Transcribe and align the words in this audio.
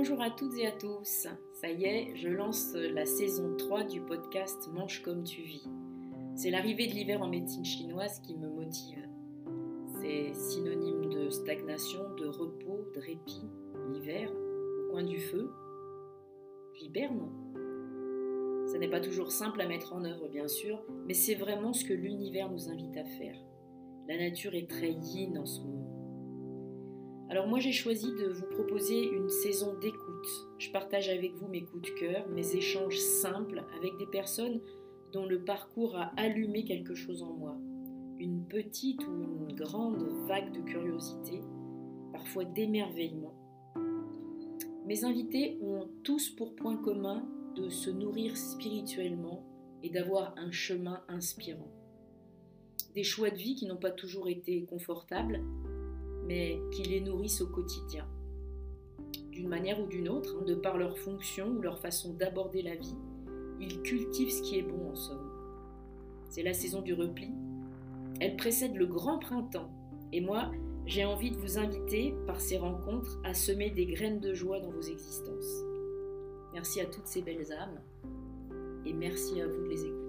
Bonjour 0.00 0.22
à 0.22 0.30
toutes 0.30 0.56
et 0.56 0.64
à 0.64 0.70
tous. 0.70 1.26
Ça 1.54 1.68
y 1.68 1.84
est, 1.84 2.14
je 2.14 2.28
lance 2.28 2.72
la 2.72 3.04
saison 3.04 3.56
3 3.56 3.82
du 3.82 4.00
podcast 4.00 4.70
Mange 4.72 5.02
comme 5.02 5.24
tu 5.24 5.42
vis. 5.42 5.68
C'est 6.36 6.50
l'arrivée 6.50 6.86
de 6.86 6.92
l'hiver 6.92 7.20
en 7.20 7.26
médecine 7.26 7.64
chinoise 7.64 8.20
qui 8.20 8.36
me 8.36 8.48
motive. 8.48 9.08
C'est 10.00 10.32
synonyme 10.34 11.08
de 11.08 11.30
stagnation, 11.30 12.14
de 12.14 12.28
repos, 12.28 12.86
de 12.94 13.00
répit. 13.00 13.42
L'hiver, 13.92 14.30
au 14.30 14.92
coin 14.92 15.02
du 15.02 15.18
feu. 15.18 15.50
J'hiberne. 16.74 17.32
Ce 18.72 18.76
n'est 18.76 18.90
pas 18.90 19.00
toujours 19.00 19.32
simple 19.32 19.60
à 19.60 19.66
mettre 19.66 19.94
en 19.94 20.04
œuvre, 20.04 20.28
bien 20.28 20.46
sûr, 20.46 20.80
mais 21.08 21.14
c'est 21.14 21.34
vraiment 21.34 21.72
ce 21.72 21.84
que 21.84 21.92
l'univers 21.92 22.48
nous 22.52 22.68
invite 22.68 22.96
à 22.96 23.04
faire. 23.04 23.36
La 24.06 24.16
nature 24.16 24.54
est 24.54 24.70
très 24.70 24.92
yin 24.92 25.36
en 25.38 25.44
ce 25.44 25.60
moment. 25.62 25.77
Alors 27.30 27.46
moi 27.46 27.58
j'ai 27.58 27.72
choisi 27.72 28.12
de 28.12 28.28
vous 28.28 28.46
proposer 28.46 29.06
une 29.06 29.28
saison 29.28 29.74
d'écoute. 29.78 30.48
Je 30.58 30.70
partage 30.70 31.10
avec 31.10 31.34
vous 31.34 31.48
mes 31.48 31.62
coups 31.62 31.90
de 31.90 31.98
cœur, 31.98 32.26
mes 32.30 32.56
échanges 32.56 32.98
simples 32.98 33.64
avec 33.76 33.98
des 33.98 34.06
personnes 34.06 34.62
dont 35.12 35.26
le 35.26 35.44
parcours 35.44 35.96
a 35.96 36.10
allumé 36.16 36.64
quelque 36.64 36.94
chose 36.94 37.22
en 37.22 37.34
moi. 37.34 37.54
Une 38.18 38.46
petite 38.46 39.06
ou 39.06 39.22
une 39.22 39.54
grande 39.54 40.08
vague 40.26 40.52
de 40.52 40.60
curiosité, 40.60 41.42
parfois 42.12 42.46
d'émerveillement. 42.46 43.34
Mes 44.86 45.04
invités 45.04 45.58
ont 45.60 45.86
tous 46.02 46.30
pour 46.30 46.54
point 46.54 46.76
commun 46.76 47.28
de 47.56 47.68
se 47.68 47.90
nourrir 47.90 48.38
spirituellement 48.38 49.44
et 49.82 49.90
d'avoir 49.90 50.34
un 50.38 50.50
chemin 50.50 51.02
inspirant. 51.08 51.70
Des 52.94 53.04
choix 53.04 53.28
de 53.28 53.36
vie 53.36 53.54
qui 53.54 53.66
n'ont 53.66 53.76
pas 53.76 53.90
toujours 53.90 54.28
été 54.28 54.64
confortables, 54.64 55.42
mais 56.28 56.60
qui 56.70 56.82
les 56.82 57.00
nourrissent 57.00 57.40
au 57.40 57.48
quotidien. 57.48 58.06
D'une 59.30 59.48
manière 59.48 59.80
ou 59.80 59.86
d'une 59.86 60.08
autre, 60.08 60.36
hein, 60.38 60.44
de 60.44 60.54
par 60.54 60.76
leur 60.78 60.98
fonction 60.98 61.48
ou 61.48 61.60
leur 61.60 61.80
façon 61.80 62.12
d'aborder 62.12 62.62
la 62.62 62.76
vie, 62.76 62.96
ils 63.60 63.82
cultivent 63.82 64.30
ce 64.30 64.42
qui 64.42 64.58
est 64.58 64.62
bon 64.62 64.90
en 64.90 64.94
somme. 64.94 65.30
C'est 66.28 66.42
la 66.42 66.52
saison 66.52 66.82
du 66.82 66.92
repli. 66.94 67.30
Elle 68.20 68.36
précède 68.36 68.76
le 68.76 68.86
grand 68.86 69.18
printemps. 69.18 69.70
Et 70.12 70.20
moi, 70.20 70.50
j'ai 70.86 71.04
envie 71.04 71.30
de 71.30 71.36
vous 71.36 71.58
inviter, 71.58 72.14
par 72.26 72.40
ces 72.40 72.58
rencontres, 72.58 73.18
à 73.24 73.34
semer 73.34 73.70
des 73.70 73.86
graines 73.86 74.20
de 74.20 74.34
joie 74.34 74.60
dans 74.60 74.70
vos 74.70 74.82
existences. 74.82 75.64
Merci 76.52 76.80
à 76.80 76.86
toutes 76.86 77.06
ces 77.06 77.22
belles 77.22 77.52
âmes 77.52 77.80
et 78.86 78.92
merci 78.92 79.40
à 79.40 79.46
vous 79.46 79.62
de 79.64 79.68
les 79.68 79.84
écouter. 79.84 80.07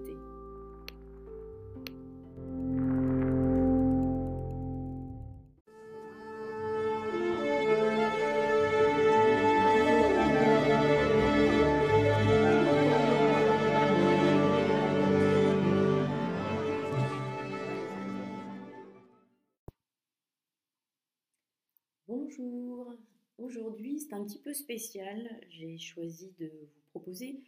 J'ai 25.48 25.78
choisi 25.78 26.32
de 26.38 26.46
vous 26.46 26.68
proposer 26.90 27.42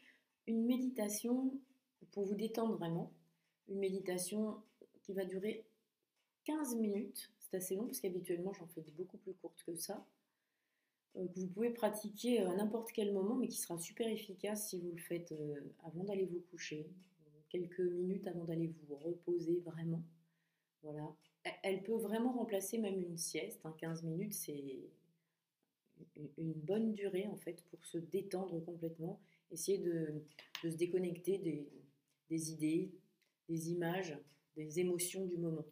une 0.46 0.64
méditation 0.66 1.58
pour 2.10 2.24
vous 2.24 2.34
détendre 2.34 2.76
vraiment. 2.76 3.12
Une 3.68 3.78
méditation 3.78 4.62
qui 5.02 5.12
va 5.12 5.24
durer 5.24 5.64
15 6.44 6.76
minutes. 6.76 7.30
C'est 7.38 7.56
assez 7.56 7.76
long 7.76 7.86
parce 7.86 8.00
qu'habituellement 8.00 8.52
j'en 8.52 8.66
fais 8.66 8.84
beaucoup 8.96 9.16
plus 9.18 9.34
courtes 9.34 9.62
que 9.64 9.74
ça. 9.74 10.04
Euh, 11.16 11.26
que 11.28 11.40
vous 11.40 11.46
pouvez 11.48 11.70
pratiquer 11.70 12.40
à 12.40 12.54
n'importe 12.54 12.92
quel 12.92 13.12
moment 13.12 13.34
mais 13.34 13.48
qui 13.48 13.58
sera 13.58 13.78
super 13.78 14.08
efficace 14.08 14.68
si 14.68 14.78
vous 14.78 14.90
le 14.90 14.98
faites 14.98 15.32
euh, 15.32 15.60
avant 15.84 16.04
d'aller 16.04 16.26
vous 16.26 16.40
coucher. 16.50 16.86
Quelques 17.48 17.80
minutes 17.80 18.26
avant 18.26 18.44
d'aller 18.44 18.72
vous 18.88 18.94
reposer 18.96 19.60
vraiment. 19.64 20.02
Voilà, 20.82 21.14
elle 21.62 21.82
peut 21.82 21.96
vraiment 21.96 22.32
remplacer 22.32 22.78
même 22.78 23.00
une 23.00 23.18
sieste. 23.18 23.60
15 23.78 24.04
hein. 24.04 24.08
minutes, 24.08 24.32
c'est 24.32 24.90
une 26.38 26.52
bonne 26.52 26.94
durée 26.94 27.26
en 27.26 27.36
fait 27.36 27.64
pour 27.70 27.84
se 27.84 27.98
détendre 27.98 28.64
complètement, 28.64 29.20
essayer 29.50 29.78
de, 29.78 30.24
se 30.62 30.76
déconnecter 30.76 31.38
des, 31.38 31.68
des, 32.30 32.50
idées, 32.52 32.92
des 33.48 33.70
images, 33.70 34.16
des 34.56 34.80
émotions 34.80 35.26
du 35.26 35.36
moment. 35.36 35.66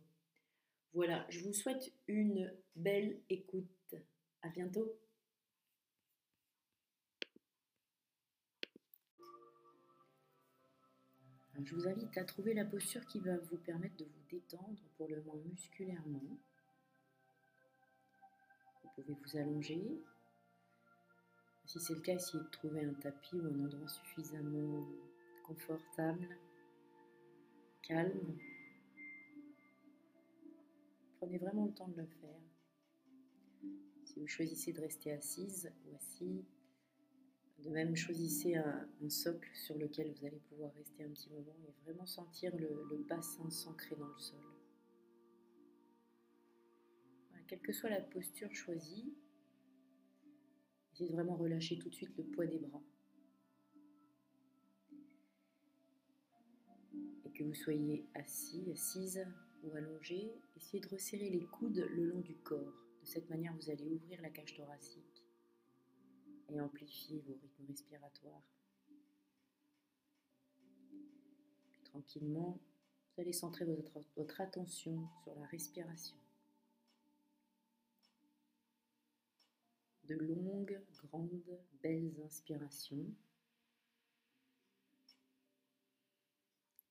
Voilà, 0.93 1.27
je 1.29 1.41
vous 1.41 1.53
souhaite 1.53 1.93
une 2.09 2.53
belle 2.77 3.21
écoute. 3.29 3.95
À 4.43 4.49
bientôt. 4.49 4.97
je 11.65 11.75
vous 11.75 11.87
invite 11.87 12.17
à 12.17 12.25
trouver 12.25 12.55
la 12.55 12.65
posture 12.65 13.05
qui 13.07 13.19
va 13.19 13.37
vous 13.37 13.59
permettre 13.59 13.97
de 13.97 14.05
vous 14.05 14.23
détendre 14.31 14.81
pour 14.97 15.09
le 15.09 15.23
moins 15.23 15.37
musculairement. 15.45 16.39
Vous 18.83 18.91
pouvez 18.95 19.15
vous 19.15 19.37
allonger. 19.37 20.01
Si 21.71 21.79
c'est 21.79 21.95
le 21.95 22.01
cas, 22.01 22.15
essayez 22.15 22.43
de 22.43 22.49
trouver 22.49 22.85
un 22.85 22.95
tapis 22.95 23.37
ou 23.37 23.47
un 23.47 23.65
endroit 23.65 23.87
suffisamment 23.87 24.89
confortable, 25.47 26.37
calme. 27.81 28.37
Prenez 31.19 31.39
vraiment 31.39 31.67
le 31.67 31.73
temps 31.73 31.87
de 31.87 31.99
le 31.99 32.09
faire. 32.09 32.41
Si 34.03 34.19
vous 34.19 34.27
choisissez 34.27 34.73
de 34.73 34.81
rester 34.81 35.13
assise 35.13 35.73
ou 35.87 35.95
assis, 35.95 36.45
de 37.61 37.71
même, 37.71 37.95
choisissez 37.95 38.57
un, 38.57 38.89
socle 39.09 39.49
sur 39.55 39.79
lequel 39.79 40.13
vous 40.13 40.27
allez 40.27 40.41
pouvoir 40.49 40.75
rester 40.75 41.05
un 41.05 41.11
petit 41.11 41.31
moment 41.31 41.55
et 41.69 41.85
vraiment 41.85 42.07
sentir 42.07 42.51
le, 42.57 43.05
bassin 43.09 43.49
s'ancrer 43.49 43.95
dans 43.95 44.09
le 44.09 44.19
sol. 44.19 44.41
quelle 47.47 47.61
que 47.61 47.73
soit 47.73 47.91
la 47.91 48.01
posture 48.01 48.53
choisie, 48.53 49.15
essayez 51.01 51.11
de 51.11 51.17
vraiment 51.17 51.37
relâcher 51.37 51.79
tout 51.79 51.89
de 51.89 51.95
suite 51.95 52.15
le 52.19 52.25
poids 52.25 52.47
des 52.47 52.59
bras. 52.59 52.83
Et 57.25 57.31
que 57.31 57.43
vous 57.43 57.55
soyez 57.55 58.05
assis, 58.15 58.71
assise 58.71 59.27
ou 59.63 59.75
allongé, 59.75 60.31
essayez 60.57 60.83
de 60.83 60.89
resserrer 60.89 61.31
les 61.31 61.45
coudes 61.47 61.87
le 61.91 62.05
long 62.05 62.21
du 62.21 62.37
corps. 62.37 62.75
De 63.01 63.07
cette 63.07 63.31
manière, 63.31 63.55
vous 63.55 63.71
allez 63.71 63.89
ouvrir 63.89 64.21
la 64.21 64.29
cage 64.29 64.55
thoracique 64.55 65.25
et 66.51 66.61
amplifier 66.61 67.23
vos 67.27 67.35
rythmes 67.41 67.67
respiratoires. 67.67 68.47
Tranquillement, 71.85 72.61
vous 73.15 73.23
allez 73.23 73.33
centrer 73.33 73.65
votre 74.17 74.41
attention 74.41 75.09
sur 75.25 75.35
la 75.35 75.47
respiration. 75.47 76.20
De 80.11 80.17
longues, 80.17 80.83
grandes, 81.05 81.41
belles 81.85 82.21
inspirations 82.25 83.07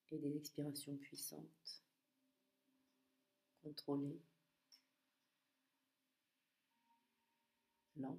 et 0.10 0.18
des 0.18 0.38
expirations 0.38 0.96
puissantes, 0.96 1.84
contrôlées, 3.62 4.22
lentes. 7.98 8.18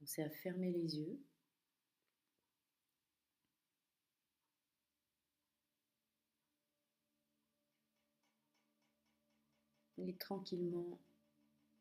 Pensez 0.00 0.22
à 0.22 0.28
fermer 0.28 0.70
les 0.70 0.98
yeux. 0.98 1.18
Et 9.98 10.14
tranquillement 10.14 10.98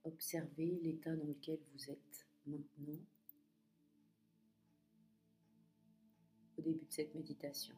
observer 0.04 0.80
l'état 0.82 1.16
dans 1.16 1.26
lequel 1.26 1.60
vous 1.74 1.92
êtes 1.92 2.28
maintenant 2.48 3.00
au 6.58 6.62
début 6.62 6.86
de 6.86 6.92
cette 6.92 7.14
méditation. 7.14 7.76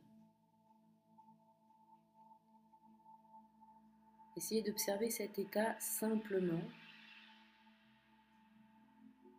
Essayez 4.37 4.61
d'observer 4.61 5.09
cet 5.09 5.37
état 5.37 5.77
simplement 5.79 6.63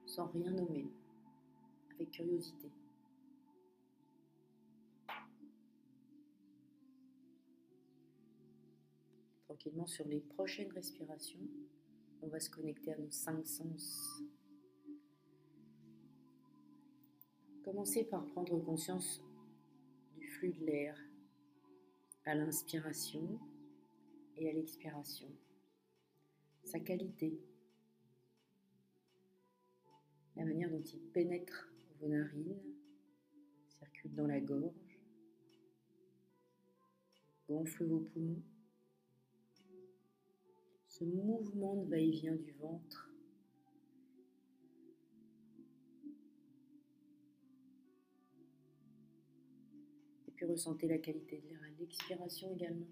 sans 0.04 0.26
rien 0.26 0.50
nommer, 0.50 0.90
avec 1.94 2.10
curiosité. 2.10 2.68
Sur 9.86 10.08
les 10.08 10.20
prochaines 10.20 10.72
respirations, 10.72 11.46
on 12.22 12.28
va 12.28 12.40
se 12.40 12.48
connecter 12.48 12.94
à 12.94 12.96
nos 12.96 13.10
cinq 13.10 13.46
sens. 13.46 14.22
Commencez 17.62 18.04
par 18.04 18.24
prendre 18.24 18.58
conscience 18.58 19.22
du 20.16 20.26
flux 20.28 20.54
de 20.54 20.64
l'air 20.64 20.98
à 22.24 22.34
l'inspiration 22.34 23.38
et 24.38 24.48
à 24.48 24.52
l'expiration. 24.54 25.28
sa 26.64 26.80
qualité, 26.80 27.38
la 30.36 30.46
manière 30.46 30.70
dont 30.70 30.82
il 30.82 31.00
pénètre 31.12 31.70
vos 32.00 32.08
narines, 32.08 32.62
circule 33.66 34.14
dans 34.14 34.26
la 34.26 34.40
gorge, 34.40 35.00
gonfle 37.46 37.84
vos 37.84 38.00
poumons. 38.00 38.42
Ce 41.00 41.06
mouvement 41.06 41.76
de 41.76 41.88
va-et-vient 41.88 42.36
du 42.36 42.52
ventre 42.60 43.10
Et 50.28 50.30
puis 50.32 50.44
ressentez 50.44 50.88
la 50.88 50.98
qualité 50.98 51.38
de 51.38 51.48
l'air 51.48 51.62
à 51.62 51.80
l'expiration 51.80 52.54
également. 52.54 52.86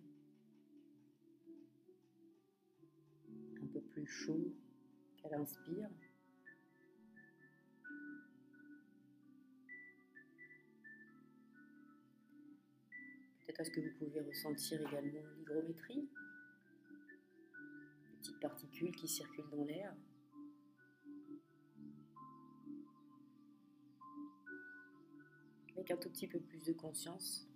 Un 3.63 3.67
peu 3.67 3.83
plus 3.83 4.07
chaud 4.07 4.55
qu'à 5.19 5.29
l'inspire. 5.29 5.91
Peut-être 13.41 13.61
est-ce 13.61 13.71
que 13.71 13.81
vous 13.81 13.99
pouvez 13.99 14.23
ressentir 14.23 14.81
également 14.81 15.21
l'hygrométrie, 15.37 16.09
particules 18.41 18.95
qui 18.95 19.09
circulent 19.09 19.51
dans 19.51 19.65
l'air. 19.65 19.95
Avec 25.77 25.91
un 25.91 25.97
tout 25.97 26.11
petit 26.11 26.27
peu 26.27 26.41
plus 26.41 26.65
de 26.65 26.73
conscience, 26.73 27.47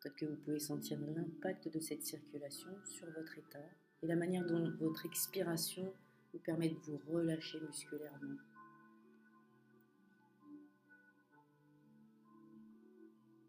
peut-être 0.00 0.16
que 0.16 0.26
vous 0.26 0.36
pouvez 0.36 0.58
sentir 0.58 1.00
l'impact 1.00 1.68
de 1.68 1.80
cette 1.80 2.02
circulation 2.02 2.70
sur 2.84 3.10
votre 3.12 3.38
état 3.38 3.58
et 4.02 4.06
la 4.06 4.16
manière 4.16 4.46
dont 4.46 4.70
votre 4.78 5.06
expiration 5.06 5.92
vous 6.32 6.38
permet 6.38 6.68
de 6.68 6.76
vous 6.76 6.98
relâcher 7.12 7.60
musculairement. 7.60 8.38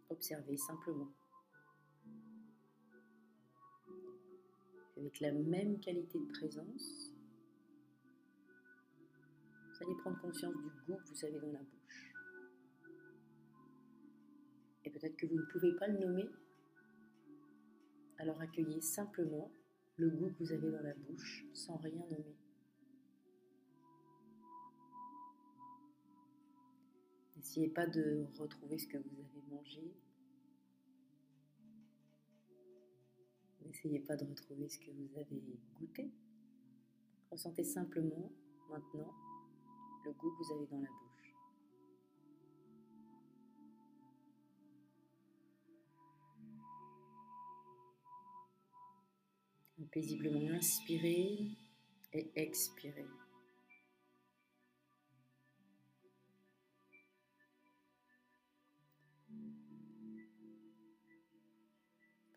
Observez 0.10 0.58
simplement. 0.58 1.08
Avec 5.02 5.20
la 5.20 5.32
même 5.32 5.80
qualité 5.80 6.20
de 6.20 6.32
présence, 6.32 7.12
vous 9.68 9.84
allez 9.84 9.96
prendre 9.96 10.22
conscience 10.22 10.54
du 10.54 10.70
goût 10.86 11.00
que 11.00 11.10
vous 11.10 11.26
avez 11.26 11.40
dans 11.40 11.52
la 11.52 11.60
bouche. 11.60 12.14
Et 14.86 14.92
peut-être 14.92 15.18
que 15.18 15.26
vous 15.26 15.38
ne 15.38 15.46
pouvez 15.52 15.76
pas 15.76 15.88
le 15.88 15.98
nommer, 15.98 16.30
alors 18.20 18.40
accueillez 18.42 18.80
simplement 18.82 19.52
le 19.98 20.12
goût 20.12 20.30
que 20.30 20.44
vous 20.44 20.52
avez 20.52 20.70
dans 20.70 20.84
la 20.84 20.94
bouche 20.94 21.46
sans 21.54 21.78
rien 21.78 22.06
nommer. 22.12 22.38
N'essayez 27.38 27.70
pas 27.70 27.88
de 27.88 28.28
retrouver 28.38 28.78
ce 28.78 28.86
que 28.86 28.98
vous 28.98 29.20
avez 29.20 29.42
mangé, 29.50 29.92
N'essayez 33.72 34.00
pas 34.02 34.18
de 34.18 34.26
retrouver 34.26 34.68
ce 34.68 34.78
que 34.80 34.92
vous 34.92 35.18
avez 35.18 35.42
goûté. 35.80 36.12
Ressentez 37.32 37.64
simplement 37.64 38.30
maintenant 38.70 39.14
le 40.04 40.12
goût 40.12 40.30
que 40.30 40.44
vous 40.44 40.54
avez 40.56 40.68
dans 40.68 40.82
la 40.82 40.90
bouche. 40.90 41.34
Paisiblement 49.90 50.52
inspirez 50.52 51.56
et 52.12 52.32
expirez. 52.36 53.08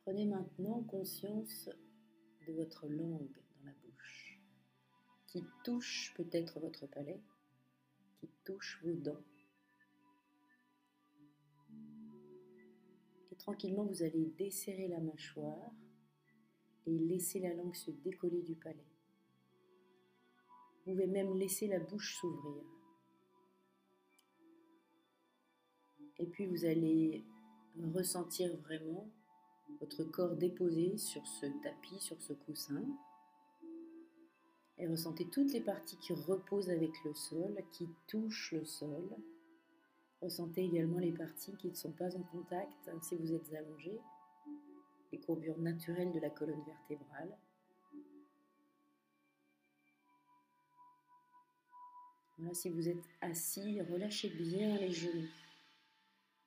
Prenez 0.04 0.26
maintenant 0.26 0.82
conscience 0.82 1.70
de 2.46 2.52
votre 2.52 2.86
langue 2.86 3.40
dans 3.56 3.64
la 3.64 3.72
bouche, 3.72 4.38
qui 5.26 5.42
touche 5.64 6.12
peut-être 6.14 6.60
votre 6.60 6.86
palais, 6.86 7.22
qui 8.20 8.28
touche 8.44 8.82
vos 8.84 8.92
dents. 8.92 9.24
Et 13.32 13.36
tranquillement, 13.36 13.86
vous 13.86 14.02
allez 14.02 14.26
desserrer 14.36 14.88
la 14.88 15.00
mâchoire 15.00 15.72
et 16.84 16.98
laisser 16.98 17.40
la 17.40 17.54
langue 17.54 17.74
se 17.74 17.90
décoller 17.90 18.42
du 18.42 18.56
palais. 18.56 18.84
Vous 20.84 20.92
pouvez 20.92 21.06
même 21.06 21.32
laisser 21.38 21.66
la 21.66 21.80
bouche 21.80 22.18
s'ouvrir. 22.20 22.62
Et 26.18 26.26
puis 26.26 26.44
vous 26.44 26.66
allez 26.66 27.24
ressentir 27.94 28.54
vraiment 28.58 29.10
votre 29.80 30.04
corps 30.04 30.36
déposé 30.36 30.96
sur 30.96 31.26
ce 31.26 31.46
tapis, 31.62 31.98
sur 32.00 32.20
ce 32.22 32.32
coussin. 32.32 32.84
Et 34.78 34.86
ressentez 34.88 35.28
toutes 35.30 35.52
les 35.52 35.60
parties 35.60 35.96
qui 35.98 36.12
reposent 36.12 36.70
avec 36.70 36.92
le 37.04 37.14
sol, 37.14 37.56
qui 37.70 37.88
touchent 38.06 38.52
le 38.52 38.64
sol. 38.64 39.08
Ressentez 40.20 40.64
également 40.64 40.98
les 40.98 41.12
parties 41.12 41.54
qui 41.56 41.68
ne 41.68 41.74
sont 41.74 41.92
pas 41.92 42.16
en 42.16 42.22
contact 42.22 42.90
si 43.02 43.14
vous 43.16 43.32
êtes 43.32 43.52
allongé, 43.54 44.00
les 45.12 45.20
courbures 45.20 45.58
naturelles 45.58 46.12
de 46.12 46.18
la 46.18 46.30
colonne 46.30 46.64
vertébrale. 46.64 47.36
Voilà, 52.38 52.54
si 52.54 52.68
vous 52.68 52.88
êtes 52.88 53.04
assis, 53.20 53.80
relâchez 53.82 54.28
bien 54.28 54.76
les 54.78 54.90
genoux. 54.90 55.28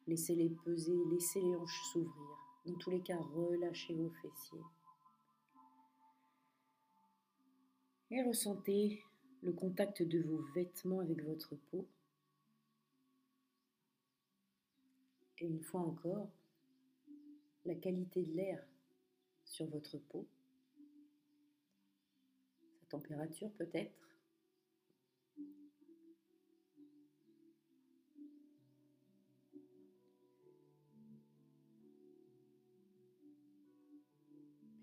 Laissez-les 0.05 0.49
peser, 0.49 0.97
laissez 1.11 1.41
les 1.41 1.55
hanches 1.55 1.81
s'ouvrir. 1.91 2.46
Dans 2.67 2.75
tous 2.75 2.89
les 2.89 2.99
cas, 2.99 3.17
relâchez 3.17 3.93
vos 3.93 4.09
fessiers. 4.21 4.59
Et 8.11 8.21
ressentez 8.23 9.05
le 9.41 9.53
contact 9.53 10.03
de 10.03 10.19
vos 10.19 10.41
vêtements 10.53 10.99
avec 10.99 11.23
votre 11.23 11.55
peau. 11.55 11.87
Et 15.39 15.45
une 15.45 15.61
fois 15.61 15.79
encore, 15.79 16.29
la 17.63 17.75
qualité 17.75 18.23
de 18.23 18.33
l'air 18.33 18.61
sur 19.45 19.65
votre 19.67 19.97
peau, 19.97 20.27
sa 22.81 22.85
température 22.87 23.51
peut-être, 23.53 24.06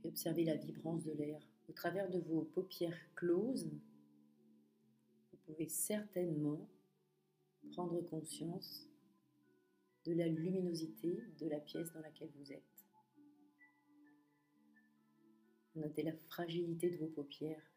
observez 0.07 0.45
la 0.45 0.57
vibrance 0.57 1.05
de 1.05 1.13
l'air. 1.13 1.41
Au 1.69 1.73
travers 1.73 2.11
de 2.11 2.19
vos 2.19 2.43
paupières 2.43 2.99
closes, 3.15 3.71
vous 5.31 5.39
pouvez 5.47 5.69
certainement 5.69 6.69
prendre 7.73 8.01
conscience 8.03 8.89
de 10.05 10.13
la 10.13 10.29
luminosité 10.29 11.23
de 11.39 11.49
la 11.49 11.59
pièce 11.61 11.93
dans 11.93 12.01
laquelle 12.01 12.31
vous 12.37 12.53
êtes. 12.53 12.63
Notez 15.75 16.03
la 16.03 16.13
fragilité 16.29 16.91
de 16.91 16.99
vos 16.99 17.09
paupières. 17.09 17.71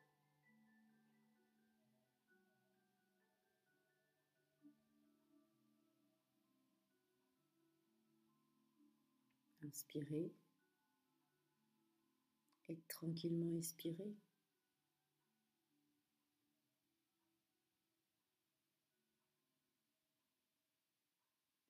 Inspirez 9.63 10.31
et 12.69 12.79
tranquillement 12.87 13.55
expirer. 13.57 14.13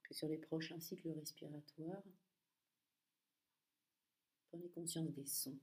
Puis 0.03 0.15
sur 0.15 0.27
les 0.27 0.37
prochains 0.37 0.79
cycles 0.79 1.11
respiratoires, 1.11 2.03
prenez 4.49 4.69
conscience 4.69 5.11
des 5.11 5.25
sons. 5.25 5.59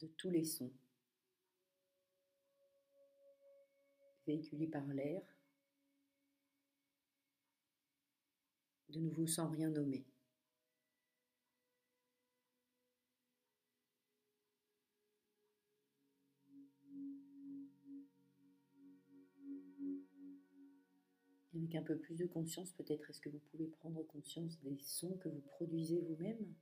de 0.00 0.08
tous 0.08 0.30
les 0.30 0.44
sons 0.44 0.72
véhiculés 4.26 4.66
par 4.66 4.84
l'air 4.88 5.22
de 8.92 9.00
nouveau 9.00 9.26
sans 9.26 9.48
rien 9.48 9.70
nommer. 9.70 10.04
Avec 21.54 21.74
un 21.74 21.82
peu 21.82 21.96
plus 21.96 22.16
de 22.16 22.26
conscience, 22.26 22.72
peut-être 22.72 23.08
est-ce 23.08 23.20
que 23.20 23.28
vous 23.28 23.40
pouvez 23.50 23.66
prendre 23.66 24.02
conscience 24.06 24.58
des 24.60 24.78
sons 24.80 25.16
que 25.18 25.28
vous 25.28 25.40
produisez 25.40 26.00
vous-même? 26.00 26.54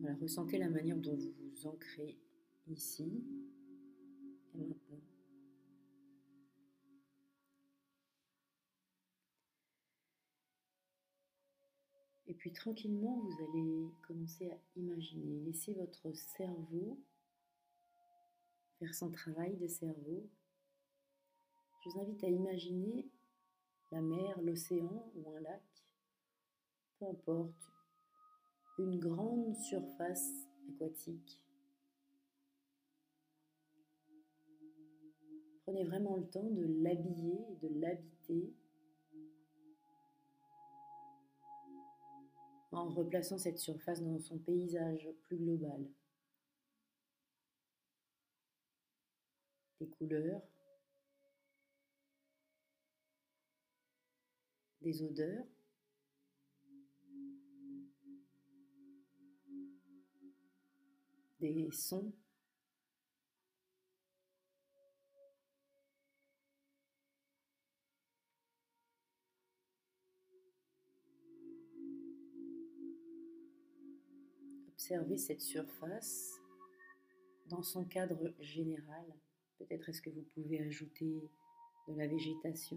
Voilà, 0.00 0.16
ressentez 0.16 0.58
la 0.58 0.68
manière 0.68 0.98
dont 0.98 1.14
vous 1.14 1.32
vous 1.38 1.66
ancrez 1.66 2.18
ici 2.68 3.24
et 4.54 4.64
maintenant. 4.64 5.00
Et 12.26 12.34
puis 12.34 12.52
tranquillement, 12.52 13.20
vous 13.20 13.44
allez 13.44 13.90
commencer 14.06 14.50
à 14.50 14.58
imaginer, 14.76 15.40
laisser 15.40 15.74
votre 15.74 16.12
cerveau 16.12 16.98
faire 18.78 18.94
son 18.94 19.10
travail 19.10 19.56
de 19.56 19.66
cerveau. 19.66 20.28
Je 21.82 21.90
vous 21.90 22.00
invite 22.00 22.24
à 22.24 22.28
imaginer 22.28 23.08
la 23.92 24.00
mer, 24.00 24.40
l'océan 24.42 25.10
ou 25.14 25.30
un 25.30 25.40
lac, 25.40 25.62
peu 26.98 27.06
importe, 27.06 27.70
une 28.78 28.98
grande 28.98 29.54
surface 29.56 30.48
aquatique. 30.68 31.40
Prenez 35.64 35.84
vraiment 35.84 36.16
le 36.16 36.26
temps 36.26 36.50
de 36.50 36.82
l'habiller 36.82 37.38
et 37.50 37.66
de 37.66 37.80
l'habiter 37.80 38.52
en 42.70 42.90
replaçant 42.90 43.38
cette 43.38 43.58
surface 43.58 44.02
dans 44.02 44.18
son 44.18 44.36
paysage 44.36 45.08
plus 45.22 45.38
global. 45.38 45.86
Des 49.80 49.88
couleurs, 49.88 50.42
des 54.82 55.02
odeurs, 55.02 55.46
des 61.40 61.70
sons. 61.72 62.12
Observez 74.84 75.16
cette 75.16 75.40
surface 75.40 76.42
dans 77.48 77.62
son 77.62 77.86
cadre 77.86 78.34
général? 78.38 79.06
Peut-être 79.58 79.88
est-ce 79.88 80.02
que 80.02 80.10
vous 80.10 80.26
pouvez 80.34 80.60
ajouter 80.60 81.22
de 81.88 81.94
la 81.94 82.06
végétation? 82.06 82.76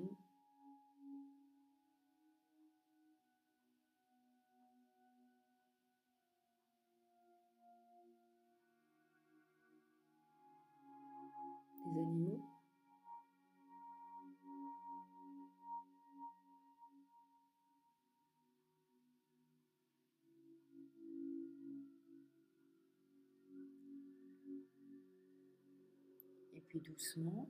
Doucement, 26.75 27.49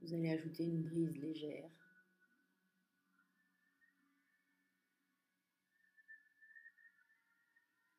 vous 0.00 0.14
allez 0.14 0.30
ajouter 0.30 0.64
une 0.64 0.82
brise 0.82 1.16
légère. 1.18 1.70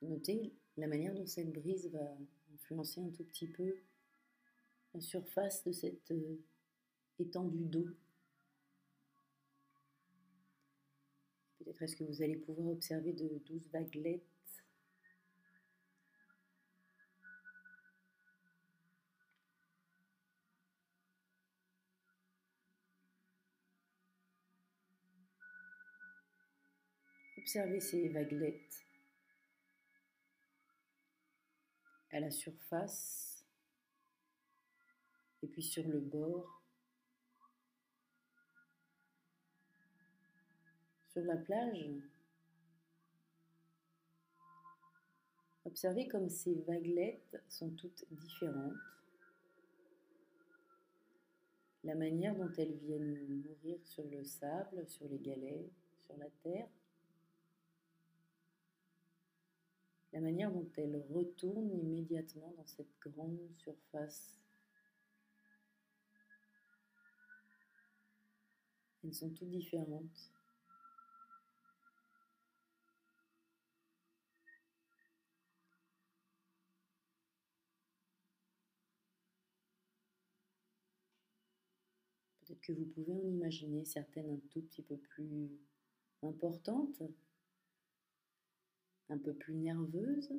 Notez 0.02 0.54
la 0.78 0.88
manière 0.88 1.14
dont 1.14 1.26
cette 1.26 1.52
brise 1.52 1.90
va 1.92 2.18
influencer 2.54 3.02
un 3.02 3.10
tout 3.10 3.26
petit 3.26 3.48
peu 3.48 3.76
la 4.94 5.02
surface 5.02 5.64
de 5.66 5.72
cette 5.72 6.12
euh, 6.12 6.42
étendue 7.20 7.66
d'eau. 7.66 7.88
Peut-être 11.60 11.82
est-ce 11.84 11.96
que 11.96 12.06
vous 12.06 12.22
allez 12.22 12.38
pouvoir 12.38 12.70
observer 12.70 13.14
de 13.14 13.40
douces 13.46 13.70
vaguelettes 13.70 14.29
Observez 27.40 27.80
ces 27.80 28.10
vaguelettes 28.10 28.86
à 32.12 32.20
la 32.20 32.32
surface 32.32 33.46
et 35.42 35.48
puis 35.48 35.64
sur 35.64 35.88
le 35.88 36.02
bord. 36.02 36.62
Sur 41.14 41.24
la 41.24 41.38
plage, 41.38 41.90
observez 45.64 46.10
comme 46.10 46.30
ces 46.30 46.56
vaguelettes 46.68 47.42
sont 47.48 47.70
toutes 47.70 48.04
différentes. 48.12 48.74
La 51.86 51.96
manière 51.96 52.36
dont 52.36 52.52
elles 52.58 52.76
viennent 52.80 53.44
mourir 53.46 53.80
sur 53.86 54.04
le 54.04 54.26
sable, 54.26 54.86
sur 54.90 55.08
les 55.08 55.20
galets, 55.20 55.70
sur 56.06 56.18
la 56.18 56.30
terre. 56.44 56.68
La 60.14 60.22
manière 60.22 60.52
dont 60.52 60.70
elles 60.78 61.04
retournent 61.12 61.78
immédiatement 61.80 62.54
dans 62.58 62.66
cette 62.66 63.00
grande 63.00 63.38
surface. 63.54 64.36
Elles 69.04 69.14
sont 69.14 69.30
toutes 69.30 69.50
différentes. 69.50 70.32
Peut-être 82.42 82.62
que 82.62 82.74
vous 82.74 82.86
pouvez 82.86 83.14
en 83.14 83.28
imaginer 83.28 83.86
certaines 83.86 84.32
un 84.32 84.40
tout 84.50 84.62
petit 84.62 84.82
peu 84.82 84.98
plus 84.98 85.52
importantes, 86.24 87.02
un 89.10 89.18
peu 89.18 89.34
plus 89.34 89.56
nerveuse. 89.56 90.30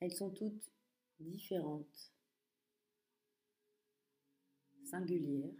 Elles 0.00 0.12
sont 0.12 0.30
toutes 0.30 0.70
différentes, 1.20 2.12
singulières. 4.84 5.52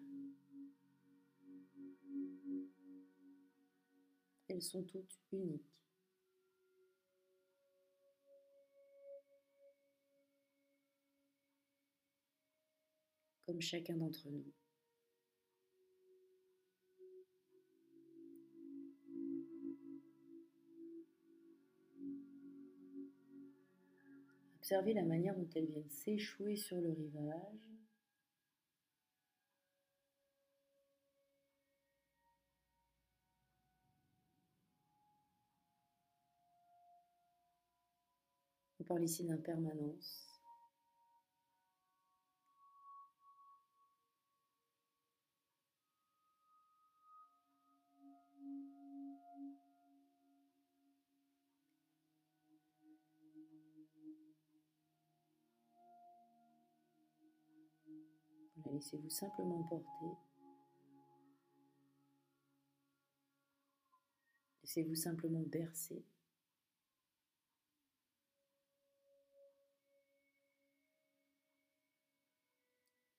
Elles 4.49 4.63
sont 4.63 4.85
toutes 4.85 5.19
uniques. 5.33 5.88
Chacun 13.61 13.97
d'entre 13.97 14.29
nous. 14.31 14.45
Observez 24.59 24.93
la 24.93 25.03
manière 25.03 25.35
dont 25.35 25.49
elles 25.55 25.65
viennent 25.65 25.89
s'échouer 25.89 26.55
sur 26.57 26.79
le 26.79 26.91
rivage. 26.91 27.33
On 38.79 38.85
parle 38.85 39.05
ici 39.05 39.25
d'impermanence. 39.25 40.38
Laissez-vous 58.67 59.11
simplement 59.11 59.63
porter. 59.65 60.17
Laissez-vous 64.63 64.95
simplement 64.95 65.43
bercer. 65.43 66.05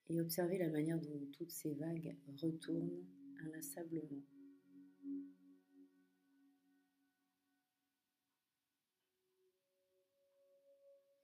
Et 0.10 0.20
observez 0.20 0.58
la 0.58 0.70
manière 0.70 1.00
dont 1.00 1.26
toutes 1.34 1.52
ces 1.52 1.74
vagues 1.76 2.16
retournent 2.42 3.06
inlassablement. 3.42 4.22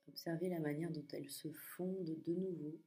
Observez 0.08 0.48
la 0.48 0.60
manière 0.60 0.90
dont 0.90 1.06
elles 1.12 1.30
se 1.30 1.50
fondent 1.52 2.16
de 2.24 2.34
nouveau 2.34 2.80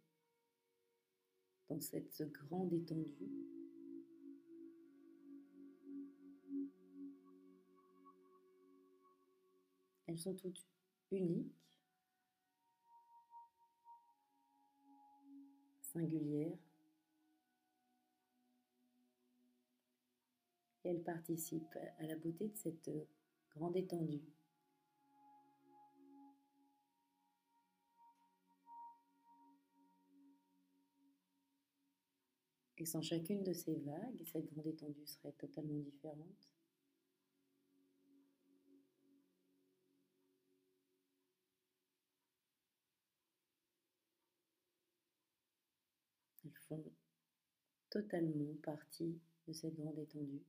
dans 1.70 1.80
cette 1.80 2.22
grande 2.32 2.74
étendue. 2.74 3.30
Elles 10.08 10.18
sont 10.18 10.34
toutes 10.34 10.66
uniques, 11.12 11.54
singulières, 15.82 16.58
et 20.84 20.90
elles 20.90 21.04
participent 21.04 21.78
à 22.00 22.08
la 22.08 22.16
beauté 22.16 22.48
de 22.48 22.58
cette 22.58 22.90
grande 23.52 23.78
étendue. 23.78 24.39
Et 32.80 32.86
sans 32.86 33.02
chacune 33.02 33.44
de 33.44 33.52
ces 33.52 33.76
vagues, 33.76 34.24
cette 34.32 34.54
grande 34.54 34.68
étendue 34.68 35.06
serait 35.06 35.34
totalement 35.34 35.80
différente. 35.80 36.50
Elles 46.46 46.54
font 46.70 46.86
totalement 47.90 48.56
partie 48.64 49.20
de 49.46 49.52
cette 49.52 49.76
grande 49.76 50.00
étendue, 50.00 50.46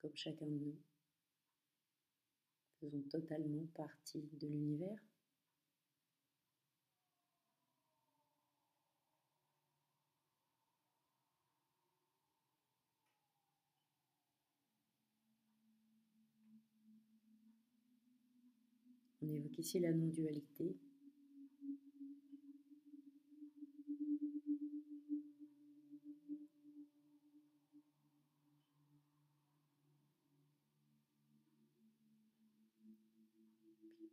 comme 0.00 0.14
chacun 0.14 0.46
de 0.46 0.52
nous. 0.52 0.76
Faisons 2.78 3.02
totalement 3.10 3.66
partie 3.74 4.22
de 4.34 4.46
l'univers. 4.46 5.00
On 19.28 19.32
évoque 19.32 19.58
ici 19.58 19.80
la 19.80 19.92
non-dualité. 19.92 20.76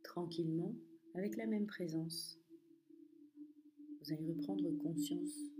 Tranquillement, 0.02 0.74
avec 1.14 1.36
la 1.36 1.46
même 1.46 1.66
présence, 1.66 2.40
vous 4.00 4.12
allez 4.12 4.26
reprendre 4.26 4.62
conscience 4.78 5.52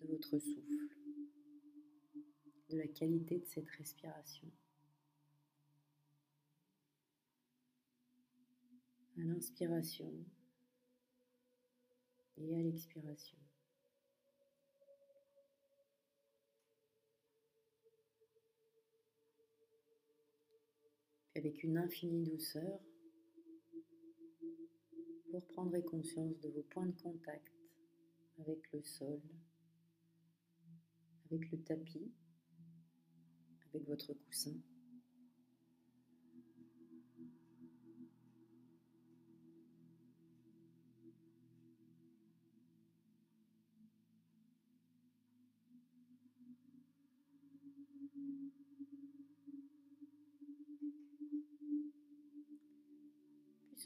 de 0.00 0.06
votre 0.08 0.38
souffle, 0.40 0.88
de 2.70 2.76
la 2.76 2.88
qualité 2.88 3.38
de 3.38 3.46
cette 3.46 3.68
respiration. 3.70 4.50
À 9.16 9.20
l'inspiration 9.20 10.12
et 12.38 12.54
à 12.54 12.62
l'expiration. 12.62 13.38
avec 21.36 21.62
une 21.62 21.76
infinie 21.76 22.24
douceur, 22.24 22.80
vous 25.28 25.38
reprendrez 25.38 25.84
conscience 25.84 26.38
de 26.40 26.48
vos 26.48 26.62
points 26.62 26.86
de 26.86 27.00
contact 27.02 27.52
avec 28.38 28.72
le 28.72 28.82
sol, 28.82 29.20
avec 31.26 31.50
le 31.50 31.58
tapis, 31.62 32.10
avec 33.68 33.86
votre 33.86 34.14
coussin. 34.14 34.56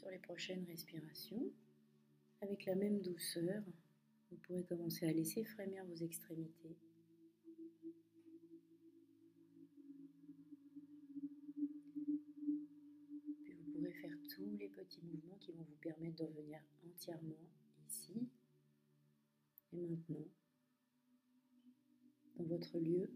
Sur 0.01 0.09
les 0.09 0.19
prochaines 0.19 0.65
respirations, 0.65 1.51
avec 2.41 2.65
la 2.65 2.73
même 2.73 3.01
douceur, 3.01 3.61
vous 4.31 4.37
pourrez 4.37 4.63
commencer 4.63 5.07
à 5.07 5.11
laisser 5.11 5.43
frémir 5.43 5.85
vos 5.85 5.95
extrémités. 5.95 6.75
Puis 13.43 13.53
vous 13.53 13.71
pourrez 13.73 13.93
faire 13.93 14.17
tous 14.33 14.55
les 14.57 14.69
petits 14.69 15.03
mouvements 15.03 15.37
qui 15.39 15.51
vont 15.51 15.63
vous 15.63 15.77
permettre 15.81 16.15
de 16.15 16.23
revenir 16.23 16.59
entièrement 16.83 17.37
ici 17.87 18.27
et 19.73 19.81
maintenant 19.81 20.27
dans 22.37 22.45
votre 22.45 22.79
lieu 22.79 23.11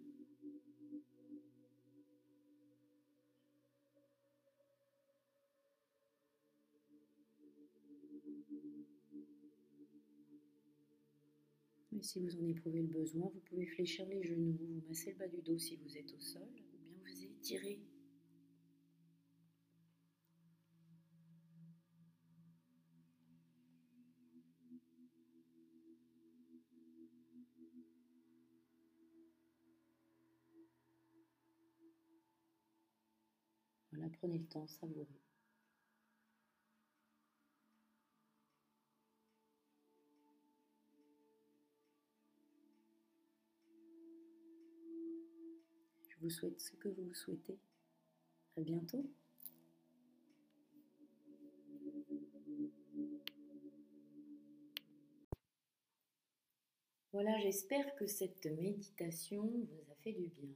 si 12.06 12.20
vous 12.20 12.38
en 12.38 12.48
éprouvez 12.48 12.82
le 12.82 12.88
besoin, 12.88 13.30
vous 13.34 13.39
pouvez 13.39 13.65
fléchir 13.65 14.06
les 14.08 14.24
genoux, 14.24 14.56
vous 14.60 14.88
masser 14.88 15.12
le 15.12 15.18
bas 15.18 15.28
du 15.28 15.41
dos 15.41 15.58
si 15.58 15.76
vous 15.76 15.98
êtes 15.98 16.13
au 16.13 16.20
sol, 16.20 16.48
ou 16.74 16.78
bien 16.78 16.98
vous 17.02 17.24
étirer. 17.24 17.82
Voilà, 33.91 34.10
prenez 34.20 34.38
le 34.38 34.46
temps, 34.46 34.68
savourez. 34.68 35.08
Vous 46.26 46.32
souhaite 46.32 46.60
ce 46.60 46.76
que 46.76 46.90
vous 46.90 47.14
souhaitez. 47.14 47.60
À 48.58 48.62
bientôt. 48.62 49.08
Voilà, 57.12 57.38
j'espère 57.40 57.96
que 57.96 58.08
cette 58.08 58.46
méditation 58.46 59.44
vous 59.44 59.92
a 59.92 59.96
fait 60.02 60.14
du 60.14 60.28
bien. 60.28 60.50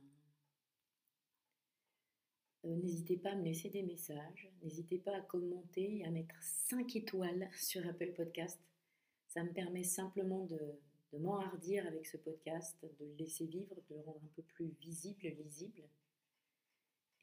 Euh, 2.65 2.75
n'hésitez 2.75 3.15
pas 3.15 3.32
à 3.32 3.36
me 3.36 3.45
laisser 3.45 3.69
des 3.69 3.84
messages, 3.84 4.51
n'hésitez 4.63 4.97
pas 4.97 5.15
à 5.15 5.21
commenter 5.21 5.99
et 5.99 6.05
à 6.05 6.10
mettre 6.10 6.36
5 6.41 6.95
étoiles 6.95 7.49
sur 7.55 7.88
Apple 7.88 8.13
Podcast. 8.13 8.60
Ça 9.27 9.43
me 9.43 9.53
permet 9.53 9.84
simplement 9.84 10.45
de, 10.45 10.60
de 11.11 11.17
m'enhardir 11.17 11.85
avec 11.87 12.05
ce 12.05 12.17
podcast, 12.17 12.77
de 12.99 13.05
le 13.05 13.15
laisser 13.15 13.45
vivre, 13.45 13.75
de 13.89 13.95
le 13.95 14.01
rendre 14.01 14.21
un 14.23 14.29
peu 14.35 14.43
plus 14.43 14.67
visible, 14.79 15.27
lisible. 15.27 15.83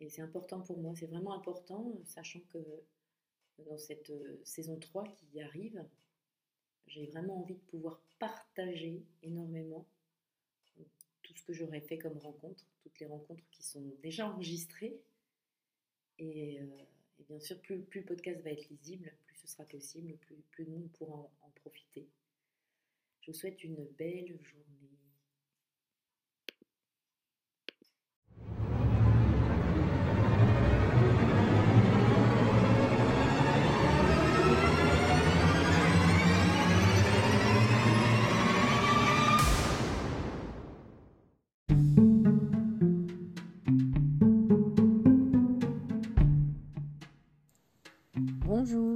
Et 0.01 0.09
c'est 0.09 0.23
important 0.23 0.61
pour 0.61 0.79
moi, 0.79 0.95
c'est 0.95 1.07
vraiment 1.07 1.35
important, 1.35 1.93
sachant 2.05 2.41
que 2.53 2.59
dans 3.59 3.79
cette 3.79 4.11
euh, 4.11 4.41
saison 4.45 4.79
3 4.79 5.05
qui 5.15 5.41
arrive, 5.41 5.83
j'ai 6.87 7.07
vraiment 7.07 7.41
envie 7.41 7.55
de 7.55 7.61
pouvoir 7.61 8.01
partager 8.19 9.03
énormément 9.23 9.87
tout 11.23 11.35
ce 11.35 11.43
que 11.43 11.53
j'aurais 11.53 11.81
fait 11.81 11.99
comme 11.99 12.19
rencontre, 12.19 12.65
toutes 12.83 12.99
les 13.01 13.07
rencontres 13.07 13.43
qui 13.51 13.63
sont 13.63 13.83
déjà 14.03 14.29
enregistrées. 14.29 15.01
Et, 16.19 16.61
euh, 16.61 16.67
bien 17.29 17.41
sûr, 17.41 17.61
plus, 17.61 17.85
le 17.93 18.05
podcast 18.05 18.41
va 18.43 18.51
être 18.51 18.69
lisible, 18.69 19.13
plus 19.27 19.37
ce 19.37 19.49
sera 19.49 19.65
possible, 19.65 20.17
plus, 20.19 20.37
plus 20.51 20.65
de 20.65 20.71
monde 20.71 20.89
pourra 20.93 21.31
en 21.43 21.51
profiter. 21.57 22.07
Je 23.27 23.33
souhaite 23.33 23.65
une 23.65 23.89
belle 23.99 24.39
journée. 24.41 24.63
Bonjour, 48.45 48.96